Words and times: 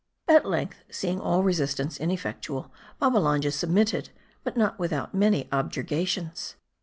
At 0.27 0.47
length, 0.49 0.83
seeing 0.89 1.19
all 1.21 1.43
resistance 1.43 1.99
ineffectual, 1.99 2.71
Babbalanja 2.99 3.51
submitted; 3.51 4.09
but 4.43 4.57
not 4.57 4.79
without 4.79 5.13
many 5.13 5.47
objurgations. 5.51 6.55